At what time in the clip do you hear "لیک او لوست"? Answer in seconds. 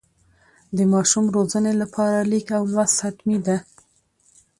2.31-2.97